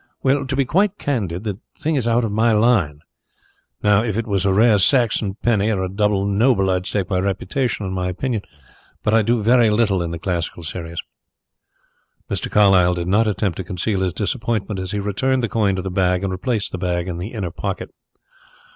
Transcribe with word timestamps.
"Well, 0.23 0.47
to 0.47 0.55
be 0.55 0.65
quite 0.65 0.97
candid, 0.97 1.43
the 1.43 1.59
thing 1.77 1.93
is 1.93 2.07
out 2.07 2.23
of 2.23 2.31
my 2.31 2.53
line. 2.53 3.01
Now 3.83 4.01
if 4.01 4.17
it 4.17 4.25
was 4.25 4.47
a 4.47 4.51
rare 4.51 4.79
Saxon 4.79 5.35
penny 5.43 5.69
or 5.69 5.83
a 5.83 5.89
doubtful 5.89 6.25
noble 6.25 6.71
I'd 6.71 6.87
stake 6.87 7.07
my 7.07 7.19
reputation 7.19 7.85
on 7.85 7.93
my 7.93 8.07
opinion, 8.07 8.41
but 9.03 9.13
I 9.13 9.21
do 9.21 9.43
very 9.43 9.69
little 9.69 10.01
in 10.01 10.09
the 10.09 10.17
classical 10.17 10.63
series." 10.63 11.03
Mr. 12.31 12.49
Carlyle 12.49 12.95
did 12.95 13.07
not 13.09 13.27
attempt 13.27 13.57
to 13.57 13.63
conceal 13.63 13.99
his 13.99 14.11
disappointment 14.13 14.79
as 14.79 14.89
he 14.89 14.97
returned 14.99 15.43
the 15.43 15.47
coin 15.49 15.75
to 15.75 15.83
the 15.83 15.91
bag 15.91 16.23
and 16.23 16.31
replaced 16.31 16.71
the 16.71 16.79
bag 16.79 17.07
in 17.07 17.17
the 17.19 17.31
inner 17.33 17.51
pocket. 17.51 17.91